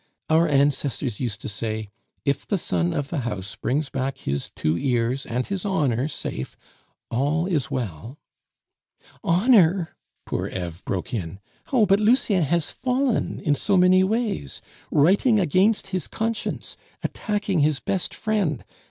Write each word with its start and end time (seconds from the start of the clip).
Our 0.31 0.47
ancestors 0.47 1.19
used 1.19 1.41
to 1.41 1.47
say, 1.47 1.91
'If 2.25 2.47
the 2.47 2.57
son 2.57 2.91
of 2.91 3.09
the 3.09 3.19
house 3.19 3.55
brings 3.55 3.89
back 3.91 4.17
his 4.17 4.49
two 4.55 4.75
ears 4.75 5.27
and 5.27 5.45
his 5.45 5.63
honor 5.63 6.07
safe, 6.07 6.57
all 7.11 7.45
is 7.45 7.69
well'" 7.69 8.17
"Honor!" 9.23 9.95
poor 10.25 10.47
Eve 10.47 10.83
broke 10.85 11.13
in. 11.13 11.39
"Oh, 11.71 11.85
but 11.85 11.99
Lucien 11.99 12.41
has 12.45 12.71
fallen 12.71 13.41
in 13.41 13.53
so 13.53 13.77
many 13.77 14.03
ways! 14.03 14.63
Writing 14.89 15.39
against 15.39 15.89
his 15.89 16.07
conscience! 16.07 16.77
Attacking 17.03 17.59
his 17.59 17.79
best 17.79 18.15
friend! 18.15 18.65